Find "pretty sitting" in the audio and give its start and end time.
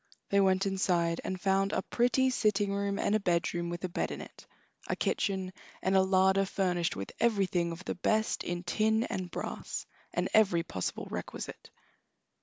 1.83-2.73